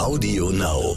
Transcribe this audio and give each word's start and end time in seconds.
Audio 0.00 0.48
Now. 0.48 0.96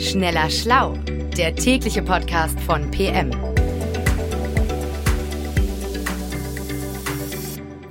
Schneller 0.00 0.48
Schlau, 0.48 0.94
der 1.36 1.54
tägliche 1.54 2.02
Podcast 2.02 2.58
von 2.60 2.90
PM. 2.90 3.30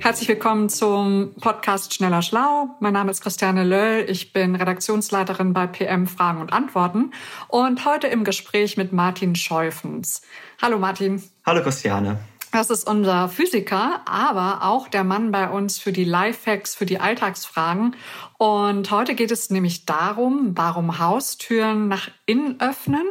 Herzlich 0.00 0.26
willkommen 0.26 0.68
zum 0.68 1.34
Podcast 1.40 1.94
Schneller 1.94 2.22
Schlau. 2.22 2.70
Mein 2.80 2.94
Name 2.94 3.12
ist 3.12 3.20
Christiane 3.20 3.62
Löll. 3.62 4.06
Ich 4.08 4.32
bin 4.32 4.56
Redaktionsleiterin 4.56 5.52
bei 5.52 5.68
PM 5.68 6.08
Fragen 6.08 6.40
und 6.40 6.52
Antworten 6.52 7.12
und 7.46 7.84
heute 7.84 8.08
im 8.08 8.24
Gespräch 8.24 8.76
mit 8.76 8.92
Martin 8.92 9.36
Scheufens. 9.36 10.20
Hallo 10.60 10.80
Martin. 10.80 11.22
Hallo 11.46 11.62
Christiane. 11.62 12.18
Das 12.50 12.70
ist 12.70 12.88
unser 12.88 13.28
Physiker, 13.28 14.00
aber 14.06 14.60
auch 14.62 14.88
der 14.88 15.04
Mann 15.04 15.30
bei 15.30 15.50
uns 15.50 15.78
für 15.78 15.92
die 15.92 16.04
Lifehacks, 16.04 16.74
für 16.74 16.86
die 16.86 16.98
Alltagsfragen. 16.98 17.94
Und 18.38 18.90
heute 18.90 19.14
geht 19.14 19.30
es 19.30 19.50
nämlich 19.50 19.84
darum, 19.84 20.56
warum 20.56 20.98
Haustüren 20.98 21.88
nach 21.88 22.08
innen 22.24 22.58
öffnen, 22.60 23.04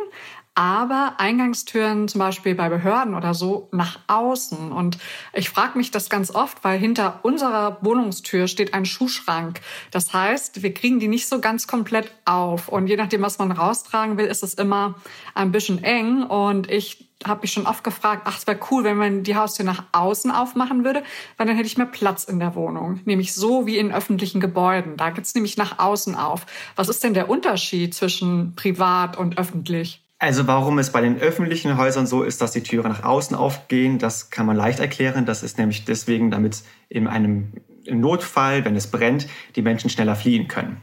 aber 0.58 1.14
Eingangstüren 1.20 2.08
zum 2.08 2.18
Beispiel 2.18 2.56
bei 2.56 2.68
Behörden 2.68 3.14
oder 3.14 3.36
so 3.36 3.70
nach 3.72 4.00
außen. 4.08 4.72
Und 4.72 4.98
ich 5.34 5.52
frage 5.52 5.78
mich 5.78 5.92
das 5.92 6.10
ganz 6.10 6.32
oft, 6.32 6.64
weil 6.64 6.80
hinter 6.80 7.20
unserer 7.22 7.78
Wohnungstür 7.82 8.48
steht 8.48 8.74
ein 8.74 8.84
Schuhschrank. 8.86 9.62
Das 9.92 10.14
heißt, 10.14 10.64
wir 10.64 10.74
kriegen 10.74 11.00
die 11.00 11.10
nicht 11.10 11.28
so 11.28 11.40
ganz 11.42 11.68
komplett 11.68 12.12
auf. 12.26 12.70
Und 12.70 12.88
je 12.88 12.98
nachdem, 12.98 13.22
was 13.22 13.38
man 13.38 13.52
raustragen 13.52 14.18
will, 14.18 14.26
ist 14.26 14.42
es 14.42 14.56
immer 14.56 14.96
ein 15.36 15.52
bisschen 15.52 15.84
eng. 15.84 16.24
Und 16.24 16.72
ich 16.72 17.08
habe 17.24 17.42
mich 17.42 17.52
schon 17.52 17.68
oft 17.68 17.84
gefragt, 17.84 18.24
ach, 18.26 18.40
es 18.40 18.48
wäre 18.48 18.58
cool, 18.72 18.84
wenn 18.84 18.98
man 18.98 19.22
die 19.22 19.36
Haustür 19.36 19.64
nach 19.64 19.84
außen 19.92 20.32
aufmachen 20.32 20.84
würde, 20.84 21.04
weil 21.38 21.46
dann 21.46 21.56
hätte 21.56 21.68
ich 21.68 21.78
mehr 21.78 21.86
Platz 21.86 22.24
in 22.24 22.40
der 22.40 22.56
Wohnung. 22.56 23.00
Nämlich 23.06 23.36
so 23.36 23.68
wie 23.68 23.78
in 23.78 23.94
öffentlichen 23.94 24.42
Gebäuden. 24.42 24.98
Da 24.98 25.12
geht's 25.12 25.36
nämlich 25.36 25.56
nach 25.56 25.78
außen 25.78 26.16
auf. 26.16 26.48
Was 26.76 26.90
ist 26.90 27.04
denn 27.04 27.14
der 27.14 27.30
Unterschied 27.30 27.94
zwischen 27.94 28.56
privat 28.56 29.18
und 29.18 29.38
öffentlich? 29.38 30.02
Also 30.20 30.48
warum 30.48 30.80
es 30.80 30.92
bei 30.92 31.02
den 31.02 31.20
öffentlichen 31.20 31.78
Häusern 31.78 32.08
so 32.08 32.24
ist, 32.24 32.42
dass 32.42 32.52
die 32.52 32.64
Türen 32.64 32.90
nach 32.90 33.04
außen 33.04 33.36
aufgehen, 33.36 34.00
das 34.00 34.32
kann 34.32 34.48
man 34.48 34.58
leicht 34.58 34.80
erklären. 34.80 35.26
Das 35.28 35.44
ist 35.44 35.60
nämlich 35.60 35.86
deswegen, 35.86 36.32
damit 36.32 36.64
in 36.90 37.08
einem 37.08 37.54
Notfall, 37.86 38.66
wenn 38.66 38.76
es 38.76 38.88
brennt, 38.88 39.28
die 39.56 39.62
Menschen 39.62 39.90
schneller 39.92 40.16
fliehen 40.16 40.48
können. 40.48 40.82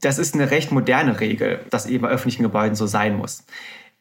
Das 0.00 0.18
ist 0.18 0.34
eine 0.34 0.50
recht 0.50 0.72
moderne 0.72 1.20
Regel, 1.20 1.60
dass 1.68 1.86
eben 1.86 2.02
bei 2.02 2.08
öffentlichen 2.08 2.42
Gebäuden 2.42 2.74
so 2.74 2.86
sein 2.86 3.16
muss. 3.16 3.44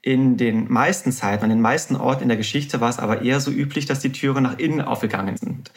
In 0.01 0.37
den 0.37 0.71
meisten 0.71 1.11
Zeiten, 1.11 1.43
an 1.43 1.49
den 1.49 1.61
meisten 1.61 1.95
Orten 1.95 2.23
in 2.23 2.29
der 2.29 2.37
Geschichte 2.37 2.79
war 2.81 2.89
es 2.89 2.99
aber 2.99 3.21
eher 3.21 3.39
so 3.39 3.51
üblich, 3.51 3.85
dass 3.85 3.99
die 3.99 4.11
Türen 4.11 4.43
nach 4.43 4.57
innen 4.57 4.81
aufgegangen 4.81 5.37
sind. 5.37 5.71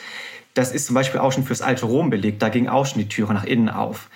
Das 0.55 0.71
ist 0.71 0.87
zum 0.87 0.95
Beispiel 0.95 1.21
auch 1.21 1.33
schon 1.33 1.45
fürs 1.45 1.63
alte 1.63 1.87
Rom 1.87 2.11
belegt, 2.11 2.41
da 2.41 2.49
ging 2.49 2.69
auch 2.69 2.87
schon 2.87 3.01
die 3.01 3.09
Türe 3.09 3.35
nach 3.35 3.45
innen 3.45 3.69
auf. 3.69 4.09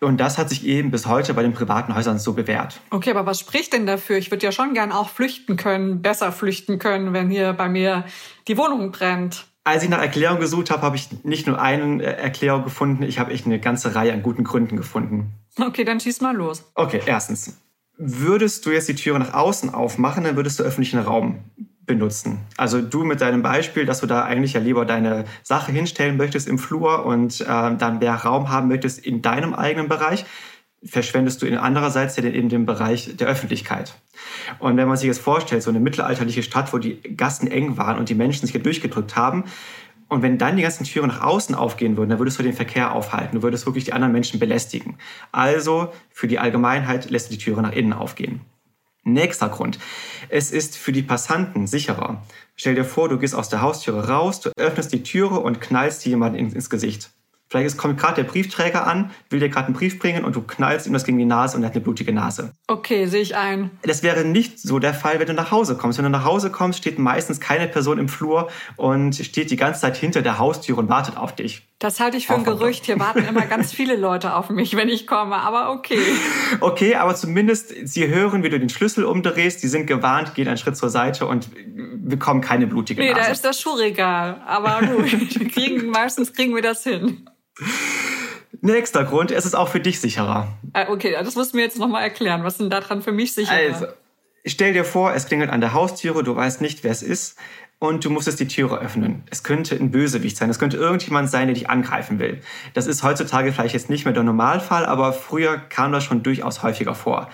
Und 0.00 0.18
das 0.18 0.38
hat 0.38 0.48
sich 0.48 0.64
eben 0.64 0.90
bis 0.90 1.06
heute 1.06 1.34
bei 1.34 1.42
den 1.42 1.52
privaten 1.52 1.94
Häusern 1.94 2.18
so 2.18 2.32
bewährt. 2.32 2.80
Okay, 2.90 3.10
aber 3.10 3.26
was 3.26 3.40
spricht 3.40 3.72
denn 3.72 3.86
dafür? 3.86 4.18
Ich 4.18 4.30
würde 4.30 4.44
ja 4.44 4.52
schon 4.52 4.74
gern 4.74 4.92
auch 4.92 5.08
flüchten 5.08 5.56
können, 5.56 6.02
besser 6.02 6.32
flüchten 6.32 6.78
können, 6.78 7.12
wenn 7.12 7.30
hier 7.30 7.52
bei 7.52 7.68
mir 7.68 8.04
die 8.48 8.58
Wohnung 8.58 8.92
brennt. 8.92 9.46
Als 9.64 9.82
ich 9.82 9.88
nach 9.88 10.00
Erklärung 10.00 10.38
gesucht 10.38 10.70
habe, 10.70 10.82
habe 10.82 10.96
ich 10.96 11.24
nicht 11.24 11.46
nur 11.46 11.60
eine 11.60 12.02
Erklärung 12.04 12.62
gefunden, 12.62 13.02
ich 13.02 13.18
habe 13.18 13.32
echt 13.32 13.46
eine 13.46 13.58
ganze 13.58 13.96
Reihe 13.96 14.12
an 14.12 14.22
guten 14.22 14.44
Gründen 14.44 14.76
gefunden. 14.76 15.32
Okay, 15.58 15.84
dann 15.84 15.98
schieß 15.98 16.20
mal 16.20 16.36
los. 16.36 16.70
Okay, 16.74 17.00
erstens. 17.04 17.56
Würdest 17.98 18.64
du 18.64 18.70
jetzt 18.70 18.88
die 18.88 18.94
Türe 18.94 19.18
nach 19.18 19.32
außen 19.32 19.74
aufmachen, 19.74 20.22
dann 20.22 20.36
würdest 20.36 20.60
du 20.60 20.62
öffentlichen 20.62 21.00
Raum 21.00 21.44
benutzen. 21.86 22.40
Also 22.56 22.82
du 22.82 23.04
mit 23.04 23.20
deinem 23.20 23.42
Beispiel, 23.42 23.86
dass 23.86 24.00
du 24.00 24.06
da 24.06 24.24
eigentlich 24.24 24.54
ja 24.54 24.60
lieber 24.60 24.84
deine 24.84 25.24
Sache 25.42 25.72
hinstellen 25.72 26.16
möchtest 26.16 26.48
im 26.48 26.58
Flur 26.58 27.06
und 27.06 27.40
äh, 27.40 27.44
dann 27.44 27.98
mehr 28.00 28.14
Raum 28.14 28.50
haben 28.50 28.68
möchtest 28.68 28.98
in 28.98 29.22
deinem 29.22 29.54
eigenen 29.54 29.88
Bereich, 29.88 30.24
verschwendest 30.84 31.42
du 31.42 31.46
in 31.46 31.56
andererseits 31.56 32.16
ja 32.16 32.24
in 32.24 32.48
dem 32.48 32.66
Bereich 32.66 33.16
der 33.16 33.28
Öffentlichkeit. 33.28 33.94
Und 34.58 34.76
wenn 34.76 34.88
man 34.88 34.96
sich 34.96 35.06
jetzt 35.06 35.20
vorstellt, 35.20 35.62
so 35.62 35.70
eine 35.70 35.80
mittelalterliche 35.80 36.42
Stadt, 36.42 36.72
wo 36.72 36.78
die 36.78 37.00
Gassen 37.16 37.50
eng 37.50 37.76
waren 37.76 37.98
und 37.98 38.08
die 38.08 38.14
Menschen 38.14 38.42
sich 38.42 38.52
hier 38.52 38.62
durchgedrückt 38.62 39.16
haben, 39.16 39.44
und 40.08 40.22
wenn 40.22 40.38
dann 40.38 40.56
die 40.56 40.62
ganzen 40.62 40.84
Türen 40.84 41.08
nach 41.08 41.22
außen 41.22 41.54
aufgehen 41.56 41.96
würden, 41.96 42.10
dann 42.10 42.20
würdest 42.20 42.38
du 42.38 42.44
den 42.44 42.52
Verkehr 42.52 42.92
aufhalten. 42.92 43.36
Du 43.36 43.42
würdest 43.42 43.66
wirklich 43.66 43.86
die 43.86 43.92
anderen 43.92 44.12
Menschen 44.12 44.38
belästigen. 44.38 44.98
Also 45.32 45.92
für 46.10 46.28
die 46.28 46.38
Allgemeinheit 46.38 47.10
lässt 47.10 47.28
du 47.28 47.34
die 47.34 47.42
Türe 47.42 47.60
nach 47.60 47.72
innen 47.72 47.92
aufgehen. 47.92 48.40
Nächster 49.06 49.48
Grund. 49.48 49.78
Es 50.30 50.50
ist 50.50 50.76
für 50.76 50.90
die 50.90 51.04
Passanten 51.04 51.68
sicherer. 51.68 52.24
Stell 52.56 52.74
dir 52.74 52.84
vor, 52.84 53.08
du 53.08 53.18
gehst 53.18 53.36
aus 53.36 53.48
der 53.48 53.62
Haustüre 53.62 54.08
raus, 54.08 54.40
du 54.40 54.50
öffnest 54.56 54.92
die 54.92 55.04
Türe 55.04 55.38
und 55.38 55.60
knallst 55.60 56.04
jemanden 56.06 56.38
ins 56.38 56.68
Gesicht. 56.68 57.10
Vielleicht 57.56 57.78
kommt 57.78 57.98
gerade 57.98 58.22
der 58.22 58.24
Briefträger 58.24 58.86
an, 58.86 59.10
will 59.30 59.40
dir 59.40 59.48
gerade 59.48 59.66
einen 59.66 59.74
Brief 59.74 59.98
bringen 59.98 60.24
und 60.24 60.36
du 60.36 60.42
knallst 60.42 60.86
ihm 60.86 60.92
das 60.92 61.04
gegen 61.04 61.18
die 61.18 61.24
Nase 61.24 61.56
und 61.56 61.62
er 61.62 61.68
hat 61.68 61.74
eine 61.74 61.82
blutige 61.82 62.12
Nase. 62.12 62.52
Okay, 62.66 63.06
sehe 63.06 63.22
ich 63.22 63.36
ein. 63.36 63.70
Das 63.82 64.02
wäre 64.02 64.24
nicht 64.24 64.58
so 64.58 64.78
der 64.78 64.94
Fall, 64.94 65.18
wenn 65.20 65.26
du 65.26 65.34
nach 65.34 65.50
Hause 65.50 65.76
kommst. 65.76 65.98
Wenn 65.98 66.04
du 66.04 66.10
nach 66.10 66.24
Hause 66.24 66.50
kommst, 66.50 66.78
steht 66.78 66.98
meistens 66.98 67.40
keine 67.40 67.66
Person 67.66 67.98
im 67.98 68.08
Flur 68.08 68.48
und 68.76 69.14
steht 69.14 69.50
die 69.50 69.56
ganze 69.56 69.80
Zeit 69.80 69.96
hinter 69.96 70.22
der 70.22 70.38
Haustür 70.38 70.78
und 70.78 70.88
wartet 70.88 71.16
auf 71.16 71.34
dich. 71.34 71.66
Das 71.78 72.00
halte 72.00 72.16
ich 72.16 72.26
für 72.26 72.34
ein 72.34 72.44
Gerücht. 72.44 72.86
Hier 72.86 72.98
warten 72.98 73.24
immer 73.24 73.44
ganz 73.46 73.72
viele 73.72 73.96
Leute 73.96 74.34
auf 74.34 74.48
mich, 74.48 74.76
wenn 74.76 74.88
ich 74.88 75.06
komme, 75.06 75.36
aber 75.36 75.70
okay. 75.72 75.98
Okay, 76.60 76.94
aber 76.94 77.14
zumindest 77.14 77.74
sie 77.84 78.08
hören, 78.08 78.42
wie 78.42 78.48
du 78.48 78.58
den 78.58 78.68
Schlüssel 78.68 79.04
umdrehst, 79.04 79.62
die 79.62 79.68
sind 79.68 79.86
gewarnt, 79.86 80.34
gehen 80.34 80.48
einen 80.48 80.56
Schritt 80.56 80.76
zur 80.76 80.88
Seite 80.88 81.26
und 81.26 81.50
bekommen 82.08 82.40
keine 82.40 82.66
blutige 82.66 83.02
Nase. 83.02 83.14
Nee, 83.14 83.20
da 83.20 83.30
ist 83.30 83.44
das 83.44 83.60
Schuhregal. 83.60 84.40
Aber 84.46 84.80
gut, 84.86 85.10
kriegen, 85.52 85.90
meistens 85.90 86.32
kriegen 86.32 86.54
wir 86.54 86.62
das 86.62 86.82
hin. 86.82 87.28
Nächster 88.60 89.04
Grund, 89.04 89.30
es 89.30 89.44
ist 89.44 89.54
auch 89.54 89.68
für 89.68 89.80
dich 89.80 90.00
sicherer. 90.00 90.48
Ah, 90.72 90.86
okay, 90.88 91.12
das 91.12 91.34
musst 91.34 91.52
du 91.52 91.56
mir 91.56 91.62
jetzt 91.62 91.78
nochmal 91.78 92.02
erklären. 92.02 92.42
Was 92.42 92.54
ist 92.54 92.60
denn 92.60 92.70
daran 92.70 93.02
für 93.02 93.12
mich 93.12 93.34
sicherer? 93.34 93.54
Also, 93.54 93.86
stell 94.44 94.72
dir 94.72 94.84
vor, 94.84 95.14
es 95.14 95.26
klingelt 95.26 95.50
an 95.50 95.60
der 95.60 95.72
Haustüre, 95.72 96.24
du 96.24 96.34
weißt 96.34 96.60
nicht, 96.60 96.82
wer 96.82 96.90
es 96.90 97.02
ist 97.02 97.36
und 97.78 98.04
du 98.04 98.10
musstest 98.10 98.40
die 98.40 98.48
Türe 98.48 98.78
öffnen. 98.78 99.22
Es 99.30 99.42
könnte 99.42 99.74
ein 99.76 99.90
Bösewicht 99.90 100.36
sein, 100.36 100.50
es 100.50 100.58
könnte 100.58 100.76
irgendjemand 100.76 101.30
sein, 101.30 101.46
der 101.46 101.54
dich 101.54 101.68
angreifen 101.68 102.18
will. 102.18 102.40
Das 102.74 102.86
ist 102.86 103.02
heutzutage 103.02 103.52
vielleicht 103.52 103.74
jetzt 103.74 103.90
nicht 103.90 104.04
mehr 104.04 104.14
der 104.14 104.22
Normalfall, 104.22 104.86
aber 104.86 105.12
früher 105.12 105.58
kam 105.58 105.92
das 105.92 106.04
schon 106.04 106.22
durchaus 106.22 106.62
häufiger 106.62 106.94
vor. 106.94 107.30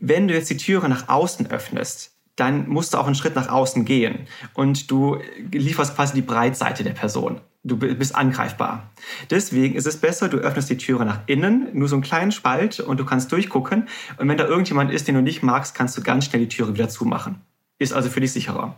Wenn 0.00 0.28
du 0.28 0.34
jetzt 0.34 0.50
die 0.50 0.56
Türe 0.56 0.88
nach 0.88 1.08
außen 1.08 1.50
öffnest, 1.50 2.17
dann 2.38 2.68
musst 2.68 2.94
du 2.94 2.98
auch 2.98 3.06
einen 3.06 3.14
Schritt 3.14 3.34
nach 3.34 3.48
außen 3.48 3.84
gehen 3.84 4.26
und 4.54 4.90
du 4.90 5.18
lieferst 5.52 5.96
quasi 5.96 6.14
die 6.14 6.22
Breitseite 6.22 6.84
der 6.84 6.92
Person. 6.92 7.40
Du 7.64 7.76
bist 7.76 8.14
angreifbar. 8.14 8.90
Deswegen 9.30 9.74
ist 9.74 9.86
es 9.86 9.96
besser, 9.96 10.28
du 10.28 10.38
öffnest 10.38 10.70
die 10.70 10.76
Türe 10.76 11.04
nach 11.04 11.20
innen, 11.26 11.68
nur 11.72 11.88
so 11.88 11.96
einen 11.96 12.02
kleinen 12.02 12.30
Spalt 12.32 12.78
und 12.80 12.98
du 13.00 13.04
kannst 13.04 13.32
durchgucken. 13.32 13.88
Und 14.16 14.28
wenn 14.28 14.38
da 14.38 14.46
irgendjemand 14.46 14.92
ist, 14.92 15.08
den 15.08 15.16
du 15.16 15.22
nicht 15.22 15.42
magst, 15.42 15.74
kannst 15.74 15.96
du 15.98 16.02
ganz 16.02 16.26
schnell 16.26 16.42
die 16.42 16.48
Türe 16.48 16.74
wieder 16.74 16.88
zumachen. 16.88 17.40
Ist 17.78 17.92
also 17.92 18.08
für 18.08 18.20
dich 18.20 18.32
sicherer. 18.32 18.76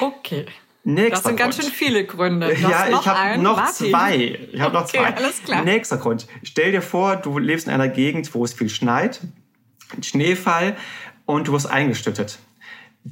Okay. 0.00 0.46
Nächster 0.82 1.10
das 1.10 1.22
sind 1.22 1.28
Grund. 1.30 1.38
ganz 1.38 1.56
schön 1.56 1.72
viele 1.72 2.04
Gründe. 2.04 2.54
Du 2.54 2.60
ja, 2.68 2.88
noch 2.90 3.00
ich 3.02 3.08
habe 3.08 3.42
noch 3.42 3.56
Martin. 3.56 3.90
zwei. 3.90 4.38
Ich 4.52 4.60
habe 4.60 4.74
noch 4.74 4.84
Okay, 4.84 4.98
zwei. 4.98 5.14
alles 5.16 5.42
klar. 5.42 5.64
Nächster 5.64 5.96
Grund. 5.96 6.26
Stell 6.42 6.72
dir 6.72 6.82
vor, 6.82 7.16
du 7.16 7.38
lebst 7.38 7.66
in 7.66 7.72
einer 7.72 7.88
Gegend, 7.88 8.32
wo 8.34 8.44
es 8.44 8.52
viel 8.52 8.68
schneit, 8.68 9.20
Schneefall 10.02 10.76
und 11.24 11.48
du 11.48 11.52
wirst 11.52 11.68
eingestüttet. 11.68 12.38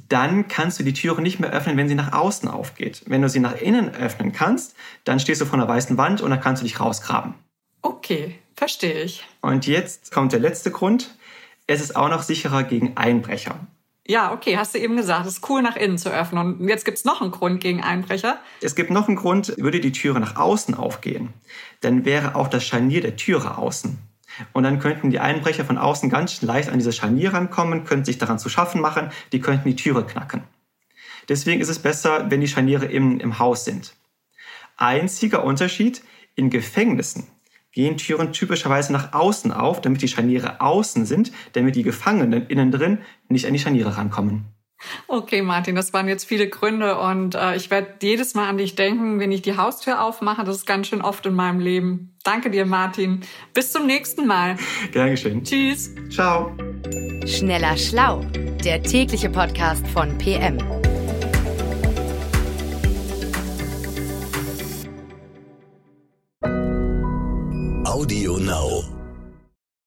Dann 0.09 0.49
kannst 0.49 0.77
du 0.79 0.83
die 0.83 0.93
Türe 0.93 1.21
nicht 1.21 1.39
mehr 1.39 1.51
öffnen, 1.51 1.77
wenn 1.77 1.87
sie 1.87 1.95
nach 1.95 2.11
außen 2.11 2.49
aufgeht. 2.49 3.03
Wenn 3.07 3.21
du 3.21 3.29
sie 3.29 3.39
nach 3.39 3.55
innen 3.55 3.95
öffnen 3.95 4.33
kannst, 4.33 4.75
dann 5.05 5.21
stehst 5.21 5.39
du 5.39 5.45
vor 5.45 5.57
einer 5.57 5.67
weißen 5.67 5.97
Wand 5.97 6.21
und 6.21 6.31
dann 6.31 6.41
kannst 6.41 6.61
du 6.61 6.65
dich 6.65 6.79
rausgraben. 6.79 7.33
Okay, 7.81 8.35
verstehe 8.55 9.03
ich. 9.03 9.23
Und 9.41 9.67
jetzt 9.67 10.11
kommt 10.11 10.33
der 10.33 10.41
letzte 10.41 10.71
Grund. 10.71 11.15
Es 11.65 11.81
ist 11.81 11.95
auch 11.95 12.09
noch 12.09 12.23
sicherer 12.23 12.63
gegen 12.63 12.97
Einbrecher. 12.97 13.55
Ja, 14.07 14.33
okay, 14.33 14.57
hast 14.57 14.75
du 14.75 14.79
eben 14.79 14.97
gesagt, 14.97 15.25
es 15.25 15.37
ist 15.37 15.49
cool 15.49 15.61
nach 15.61 15.77
innen 15.77 15.97
zu 15.97 16.09
öffnen. 16.09 16.59
Und 16.59 16.67
jetzt 16.67 16.85
gibt's 16.85 17.05
noch 17.05 17.21
einen 17.21 17.31
Grund 17.31 17.61
gegen 17.61 17.81
Einbrecher. 17.81 18.39
Es 18.61 18.75
gibt 18.75 18.91
noch 18.91 19.07
einen 19.07 19.17
Grund, 19.17 19.57
würde 19.57 19.79
die 19.79 19.93
Türe 19.93 20.19
nach 20.19 20.35
außen 20.35 20.75
aufgehen, 20.75 21.33
dann 21.81 22.05
wäre 22.05 22.35
auch 22.35 22.47
das 22.47 22.65
Scharnier 22.65 23.01
der 23.01 23.15
Türe 23.15 23.57
außen. 23.57 23.97
Und 24.53 24.63
dann 24.63 24.79
könnten 24.79 25.09
die 25.09 25.19
Einbrecher 25.19 25.65
von 25.65 25.77
außen 25.77 26.09
ganz 26.09 26.41
leicht 26.41 26.69
an 26.69 26.77
dieses 26.77 26.95
Scharnier 26.95 27.33
rankommen, 27.33 27.83
könnten 27.83 28.05
sich 28.05 28.17
daran 28.17 28.39
zu 28.39 28.49
schaffen 28.49 28.81
machen, 28.81 29.09
die 29.31 29.39
könnten 29.39 29.67
die 29.67 29.75
Türe 29.75 30.05
knacken. 30.05 30.43
Deswegen 31.29 31.61
ist 31.61 31.69
es 31.69 31.79
besser, 31.79 32.29
wenn 32.29 32.41
die 32.41 32.47
Scharniere 32.47 32.85
im, 32.85 33.19
im 33.19 33.39
Haus 33.39 33.65
sind. 33.65 33.95
Einziger 34.77 35.43
Unterschied, 35.43 36.03
in 36.35 36.49
Gefängnissen 36.49 37.27
gehen 37.71 37.97
Türen 37.97 38.31
typischerweise 38.31 38.93
nach 38.93 39.13
außen 39.13 39.51
auf, 39.51 39.81
damit 39.81 40.01
die 40.01 40.07
Scharniere 40.07 40.61
außen 40.61 41.05
sind, 41.05 41.31
damit 41.53 41.75
die 41.75 41.83
Gefangenen 41.83 42.47
innen 42.47 42.71
drin 42.71 42.99
nicht 43.27 43.45
an 43.45 43.53
die 43.53 43.59
Scharniere 43.59 43.97
rankommen. 43.97 44.54
Okay, 45.07 45.41
Martin, 45.41 45.75
das 45.75 45.93
waren 45.93 46.07
jetzt 46.07 46.25
viele 46.25 46.47
Gründe 46.47 46.97
und 46.97 47.35
äh, 47.35 47.55
ich 47.55 47.71
werde 47.71 47.95
jedes 48.01 48.33
Mal 48.33 48.49
an 48.49 48.57
dich 48.57 48.75
denken, 48.75 49.19
wenn 49.19 49.31
ich 49.31 49.41
die 49.41 49.57
Haustür 49.57 50.01
aufmache. 50.01 50.43
Das 50.43 50.57
ist 50.57 50.65
ganz 50.65 50.87
schön 50.87 51.01
oft 51.01 51.25
in 51.25 51.33
meinem 51.33 51.59
Leben. 51.59 52.15
Danke 52.23 52.49
dir, 52.49 52.65
Martin. 52.65 53.21
Bis 53.53 53.71
zum 53.71 53.85
nächsten 53.85 54.25
Mal. 54.25 54.57
Gern 54.91 55.11
geschehen. 55.11 55.43
Tschüss. 55.43 55.91
Ciao. 56.09 56.55
Schneller 57.25 57.77
Schlau, 57.77 58.21
der 58.63 58.81
tägliche 58.81 59.29
Podcast 59.29 59.85
von 59.87 60.17
PM. 60.17 60.57
Audio 67.85 68.37
Now. 68.37 68.94